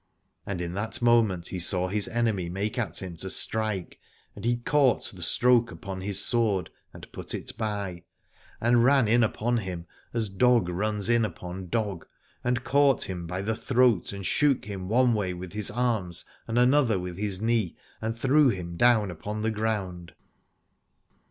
[0.47, 3.99] And in that moment he saw his enemy make at him to strike,
[4.35, 8.03] and he caught the stroke 75 Aladore upon his sword and put it by,
[8.59, 12.07] and ran in upon him as dog runs in upon dog,
[12.43, 16.57] and caught him by the throat and shook him one way with his arms and
[16.57, 20.13] another way with his knee, and threw him down upon the ground.